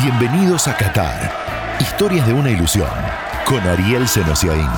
[0.00, 1.76] Bienvenidos a Qatar.
[1.80, 2.88] Historias de una ilusión.
[3.44, 4.70] Con Ariel Senosiaín.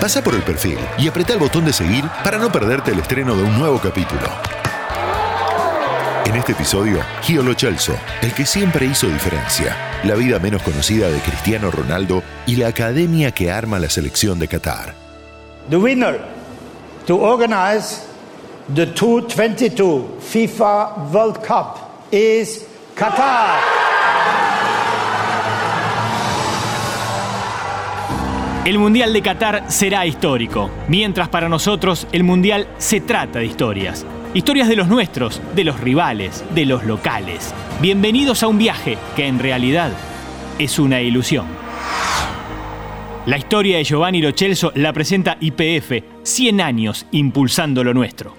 [0.00, 3.36] Pasa por el perfil y apreta el botón de seguir para no perderte el estreno
[3.36, 4.22] de un nuevo capítulo.
[6.24, 11.10] En este episodio, Gio Lo Celso, el que siempre hizo diferencia, la vida menos conocida
[11.10, 14.94] de Cristiano Ronaldo y la academia que arma la selección de Qatar.
[15.68, 16.18] The winner
[17.06, 18.06] to organize
[18.74, 21.76] the 2022 FIFA World Cup
[22.10, 23.79] is Qatar.
[28.70, 34.06] El Mundial de Qatar será histórico, mientras para nosotros el Mundial se trata de historias.
[34.32, 37.52] Historias de los nuestros, de los rivales, de los locales.
[37.80, 39.90] Bienvenidos a un viaje que en realidad
[40.60, 41.46] es una ilusión.
[43.26, 48.36] La historia de Giovanni Lo Celso la presenta IPF, 100 años impulsando lo nuestro.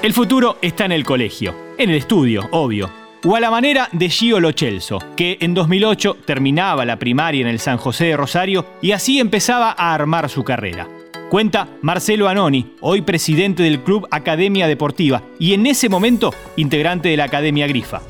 [0.00, 4.08] El futuro está en el colegio, en el estudio, obvio, o a la manera de
[4.08, 8.64] Gio Lo Celso, que en 2008 terminaba la primaria en el San José de Rosario
[8.80, 10.88] y así empezaba a armar su carrera.
[11.28, 17.16] Cuenta Marcelo Anoni, hoy presidente del Club Academia Deportiva y en ese momento integrante de
[17.16, 18.02] la Academia Grifa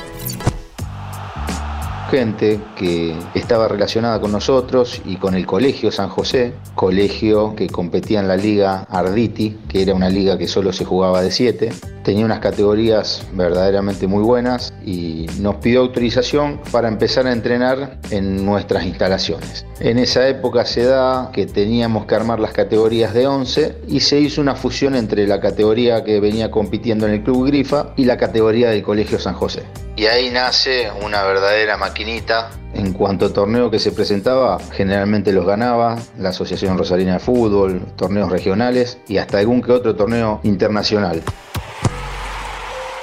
[2.10, 8.20] gente que estaba relacionada con nosotros y con el Colegio San José, colegio que competía
[8.20, 11.72] en la Liga Arditi, que era una liga que solo se jugaba de 7.
[12.06, 18.46] Tenía unas categorías verdaderamente muy buenas y nos pidió autorización para empezar a entrenar en
[18.46, 19.66] nuestras instalaciones.
[19.80, 24.20] En esa época se da que teníamos que armar las categorías de 11 y se
[24.20, 28.16] hizo una fusión entre la categoría que venía compitiendo en el Club Grifa y la
[28.16, 29.64] categoría del Colegio San José.
[29.96, 32.50] Y ahí nace una verdadera maquinita.
[32.72, 37.80] En cuanto a torneo que se presentaba, generalmente los ganaba la Asociación Rosarina de Fútbol,
[37.96, 41.20] torneos regionales y hasta algún que otro torneo internacional.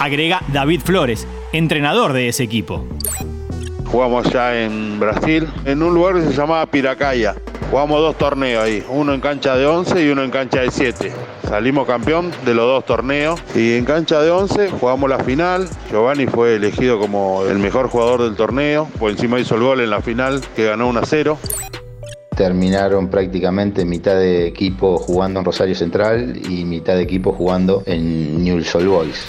[0.03, 2.85] Agrega David Flores, entrenador de ese equipo.
[3.86, 7.36] Jugamos ya en Brasil, en un lugar que se llamaba Piracaya.
[7.71, 11.09] Jugamos dos torneos ahí, uno en cancha de 11 y uno en cancha de 7.
[11.47, 15.69] Salimos campeón de los dos torneos y en cancha de 11 jugamos la final.
[15.89, 19.89] Giovanni fue elegido como el mejor jugador del torneo, por encima hizo el gol en
[19.89, 21.37] la final que ganó 1 a 0
[22.36, 28.43] terminaron prácticamente mitad de equipo jugando en Rosario Central y mitad de equipo jugando en
[28.43, 29.27] Newell's Old Boys.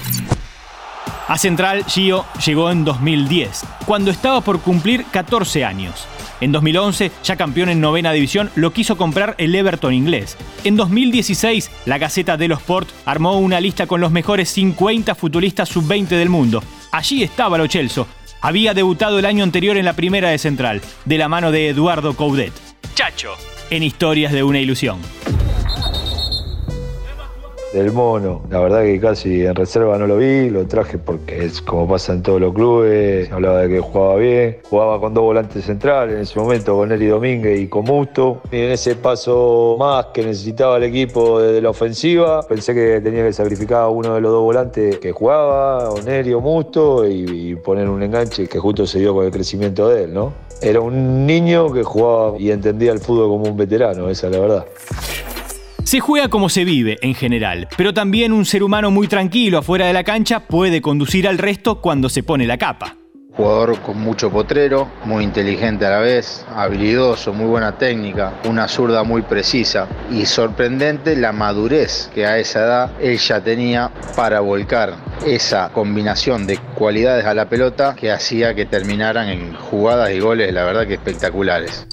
[1.27, 6.07] A Central, Gio llegó en 2010, cuando estaba por cumplir 14 años.
[6.43, 10.37] En 2011, ya campeón en novena división, lo quiso comprar el Everton inglés.
[10.65, 15.71] En 2016, la Gaceta de los Sport armó una lista con los mejores 50 futbolistas
[15.71, 16.63] sub-20 del mundo.
[16.93, 18.07] Allí estaba Lo Celso.
[18.43, 22.15] Había debutado el año anterior en la primera de Central, de la mano de Eduardo
[22.15, 22.53] Coudet.
[22.95, 23.31] Chacho,
[23.71, 24.99] en Historias de una Ilusión
[27.75, 28.43] del mono.
[28.51, 32.13] La verdad que casi en reserva no lo vi, lo traje porque es como pasa
[32.13, 33.31] en todos los clubes.
[33.33, 37.07] Hablaba de que jugaba bien, jugaba con dos volantes centrales en ese momento, con Eri
[37.07, 38.41] Domínguez y con Musto.
[38.53, 43.25] Y en ese paso más que necesitaba el equipo desde la ofensiva, pensé que tenía
[43.25, 47.57] que sacrificar a uno de los dos volantes que jugaba, o Neri o Musto, y,
[47.57, 50.33] poner un enganche que justo se dio con el crecimiento de él, ¿no?
[50.61, 54.41] Era un niño que jugaba y entendía el fútbol como un veterano, esa es la
[54.41, 54.67] verdad.
[55.85, 59.87] Se juega como se vive en general, pero también un ser humano muy tranquilo afuera
[59.87, 62.97] de la cancha puede conducir al resto cuando se pone la capa.
[63.37, 69.05] Jugador con mucho potrero, muy inteligente a la vez, habilidoso, muy buena técnica, una zurda
[69.05, 74.95] muy precisa y sorprendente la madurez que a esa edad él ya tenía para volcar
[75.27, 80.51] esa combinación de cualidades a la pelota que hacía que terminaran en jugadas y goles,
[80.55, 81.87] la verdad que espectaculares.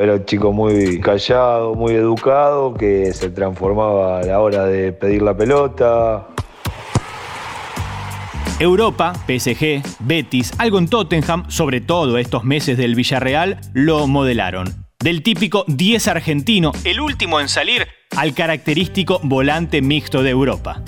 [0.00, 5.20] Era un chico muy callado, muy educado, que se transformaba a la hora de pedir
[5.20, 6.26] la pelota.
[8.58, 14.86] Europa, PSG, Betis, algo en Tottenham, sobre todo estos meses del Villarreal, lo modelaron.
[15.00, 20.82] Del típico 10 argentino, el último en salir, al característico volante mixto de Europa.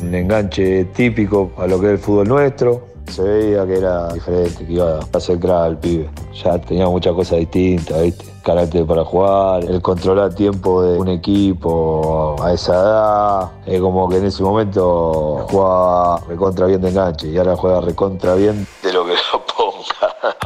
[0.00, 4.66] Un enganche típico a lo que es el fútbol nuestro, se veía que era diferente,
[4.66, 6.10] que iba a hacer crack al pibe.
[6.42, 8.24] Ya tenía muchas cosas distintas, ¿viste?
[8.42, 13.50] Carácter para jugar, el controlar tiempo de un equipo a esa edad.
[13.66, 18.34] Es como que en ese momento jugaba recontra bien de enganche y ahora juega recontra
[18.34, 20.36] bien de lo que lo ponga.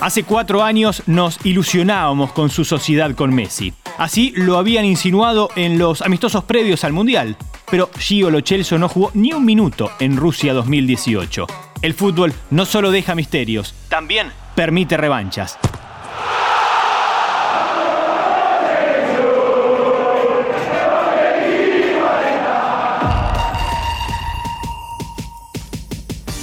[0.00, 3.72] Hace cuatro años nos ilusionábamos con su sociedad con Messi.
[3.98, 7.36] Así lo habían insinuado en los amistosos previos al Mundial
[7.72, 11.46] pero Gio Lo Celso no jugó ni un minuto en Rusia 2018.
[11.80, 15.58] El fútbol no solo deja misterios, también permite revanchas.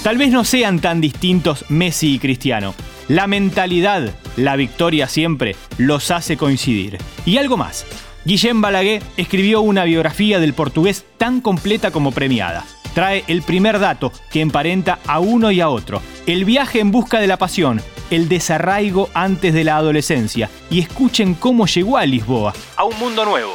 [0.02, 2.74] Tal vez no sean tan distintos Messi y Cristiano.
[3.06, 6.98] La mentalidad, la victoria siempre, los hace coincidir.
[7.24, 7.86] Y algo más.
[8.24, 12.64] Guillem Balaguer escribió una biografía del portugués tan completa como premiada.
[12.94, 16.02] Trae el primer dato que emparenta a uno y a otro.
[16.26, 17.80] El viaje en busca de la pasión,
[18.10, 20.50] el desarraigo antes de la adolescencia.
[20.70, 23.54] Y escuchen cómo llegó a Lisboa, a un mundo nuevo.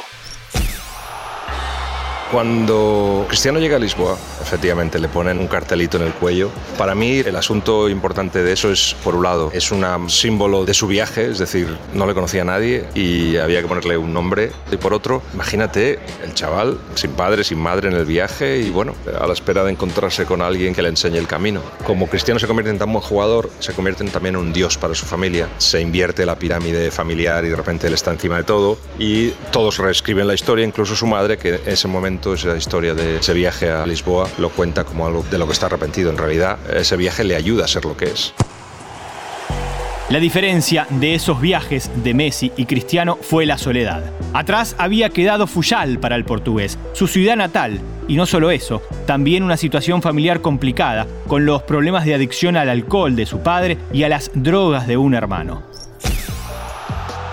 [2.32, 6.50] Cuando Cristiano llega a Lisboa, efectivamente le ponen un cartelito en el cuello.
[6.78, 10.72] Para mí el asunto importante de eso es, por un lado, es un símbolo de
[10.72, 14.52] su viaje, es decir, no le conocía a nadie y había que ponerle un nombre.
[14.70, 18.94] Y por otro, imagínate el chaval sin padre, sin madre en el viaje y bueno,
[19.20, 21.60] a la espera de encontrarse con alguien que le enseñe el camino.
[21.84, 24.94] Como Cristiano se convierte en tan buen jugador, se convierte también en un dios para
[24.94, 25.48] su familia.
[25.58, 29.78] Se invierte la pirámide familiar y de repente él está encima de todo y todos
[29.78, 33.70] reescriben la historia, incluso su madre, que en ese momento esa historia de ese viaje
[33.70, 36.10] a Lisboa lo cuenta como algo de lo que está arrepentido.
[36.10, 38.34] En realidad, ese viaje le ayuda a ser lo que es.
[40.08, 44.12] La diferencia de esos viajes de Messi y Cristiano fue la soledad.
[44.34, 49.42] Atrás había quedado Fuyal para el portugués, su ciudad natal, y no solo eso, también
[49.42, 54.04] una situación familiar complicada, con los problemas de adicción al alcohol de su padre y
[54.04, 55.75] a las drogas de un hermano.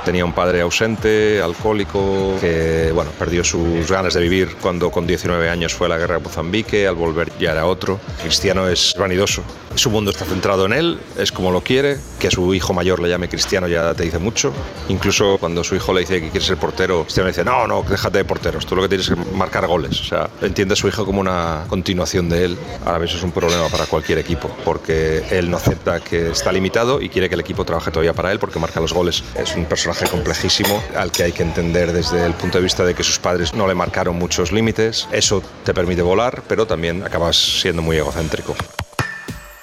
[0.05, 5.49] Tenía un padre ausente, alcohólico, que bueno, perdió sus ganas de vivir cuando con 19
[5.49, 7.99] años fue a la guerra de Mozambique, al volver ya era otro.
[8.21, 9.43] Cristiano es vanidoso,
[9.75, 12.99] su mundo está centrado en él, es como lo quiere, que a su hijo mayor
[13.01, 14.53] le llame Cristiano ya te dice mucho.
[14.89, 17.83] Incluso cuando su hijo le dice que quiere ser portero, Cristiano le dice, no, no,
[17.83, 19.99] déjate de porteros, tú lo que tienes es marcar goles.
[20.01, 22.57] O sea, entiende a su hijo como una continuación de él.
[22.85, 27.01] A veces es un problema para cualquier equipo, porque él no acepta que está limitado
[27.01, 29.23] y quiere que el equipo trabaje todavía para él porque marca los goles.
[29.35, 32.95] Es un personaje complejísimo al que hay que entender desde el punto de vista de
[32.95, 35.07] que sus padres no le marcaron muchos límites.
[35.11, 38.55] Eso te permite volar, pero también acabas siendo muy egocéntrico.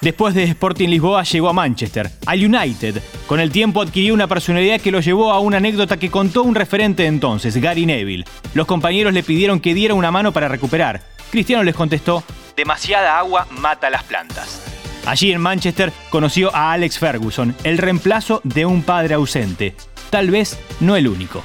[0.01, 3.03] Después de Sporting Lisboa llegó a Manchester, al United.
[3.27, 6.55] Con el tiempo adquirió una personalidad que lo llevó a una anécdota que contó un
[6.55, 8.25] referente entonces, Gary Neville.
[8.55, 11.01] Los compañeros le pidieron que diera una mano para recuperar.
[11.29, 12.23] Cristiano les contestó,
[12.57, 14.63] demasiada agua mata las plantas.
[15.05, 19.75] Allí en Manchester conoció a Alex Ferguson, el reemplazo de un padre ausente
[20.11, 21.41] tal vez no el único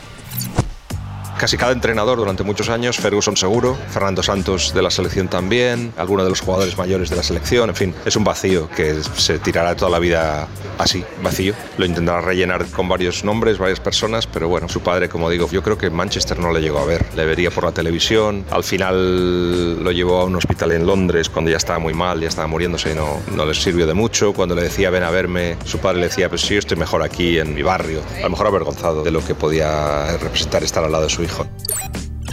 [1.38, 6.24] casi cada entrenador durante muchos años, Ferguson seguro, Fernando Santos de la selección también, algunos
[6.24, 9.76] de los jugadores mayores de la selección, en fin, es un vacío que se tirará
[9.76, 10.48] toda la vida
[10.78, 11.54] así, vacío.
[11.78, 15.62] Lo intentará rellenar con varios nombres, varias personas, pero bueno, su padre, como digo, yo
[15.62, 19.82] creo que Manchester no le llegó a ver, le vería por la televisión, al final
[19.82, 22.92] lo llevó a un hospital en Londres cuando ya estaba muy mal, ya estaba muriéndose
[22.92, 26.00] y no, no les sirvió de mucho, cuando le decía ven a verme, su padre
[26.00, 29.10] le decía pues sí, estoy mejor aquí en mi barrio, a lo mejor avergonzado de
[29.10, 31.25] lo que podía representar estar al lado de su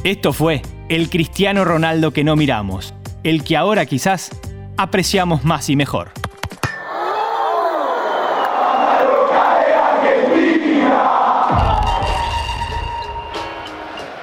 [0.04, 2.94] esto fue el Cristiano Ronaldo que no miramos,
[3.24, 4.32] el que ahora quizás
[4.78, 6.12] apreciamos más y mejor.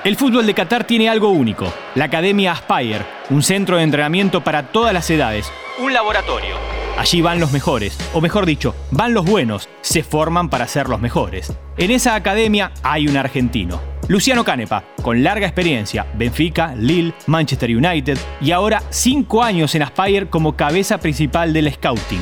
[0.03, 4.73] El fútbol de Qatar tiene algo único, la Academia Aspire, un centro de entrenamiento para
[4.73, 6.57] todas las edades, un laboratorio.
[6.99, 11.01] Allí van los mejores, o mejor dicho, van los buenos, se forman para ser los
[11.01, 11.53] mejores.
[11.77, 18.19] En esa academia hay un argentino, Luciano Canepa, con larga experiencia, Benfica, Lille, Manchester United
[18.41, 22.19] y ahora cinco años en Aspire como cabeza principal del scouting.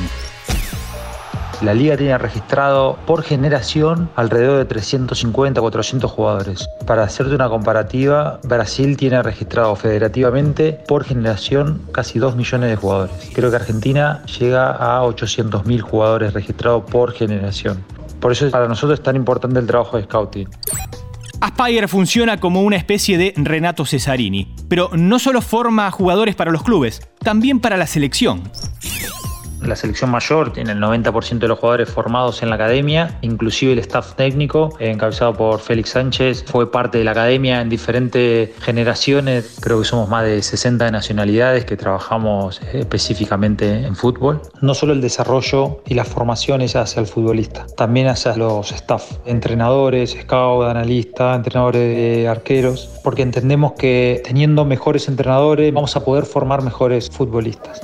[1.63, 6.69] La liga tiene registrado por generación alrededor de 350, 400 jugadores.
[6.85, 13.31] Para hacerte una comparativa, Brasil tiene registrado federativamente por generación casi 2 millones de jugadores.
[13.33, 17.83] Creo que Argentina llega a 800.000 jugadores registrados por generación.
[18.19, 20.47] Por eso para nosotros es tan importante el trabajo de scouting.
[21.41, 26.63] Aspire funciona como una especie de Renato Cesarini, pero no solo forma jugadores para los
[26.63, 28.43] clubes, también para la selección
[29.69, 33.79] la selección mayor tiene el 90% de los jugadores formados en la academia, inclusive el
[33.79, 39.79] staff técnico, encabezado por Félix Sánchez, fue parte de la academia en diferentes generaciones, creo
[39.79, 44.41] que somos más de 60 nacionalidades que trabajamos específicamente en fútbol.
[44.61, 50.17] No solo el desarrollo y las formaciones hacia el futbolista, también hacia los staff, entrenadores,
[50.19, 56.63] scout, analistas, entrenadores de arqueros, porque entendemos que teniendo mejores entrenadores vamos a poder formar
[56.63, 57.81] mejores futbolistas.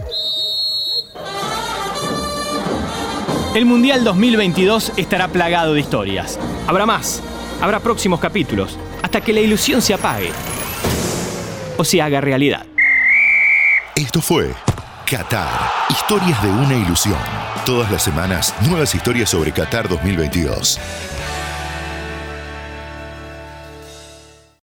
[3.55, 6.37] El Mundial 2022 estará plagado de historias.
[6.67, 7.23] Habrá más,
[7.61, 10.29] habrá próximos capítulos, hasta que la ilusión se apague
[11.77, 12.65] o se haga realidad.
[13.95, 14.51] Esto fue
[15.09, 17.17] Qatar, historias de una ilusión.
[17.65, 20.77] Todas las semanas, nuevas historias sobre Qatar 2022.